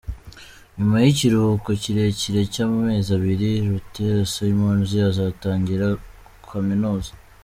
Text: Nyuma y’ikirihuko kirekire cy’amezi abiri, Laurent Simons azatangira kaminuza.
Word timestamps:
Nyuma 0.77 0.95
y’ikirihuko 1.03 1.69
kirekire 1.81 2.41
cy’amezi 2.53 3.09
abiri, 3.17 3.49
Laurent 3.65 3.97
Simons 4.33 4.91
azatangira 5.11 5.87
kaminuza. 6.49 7.11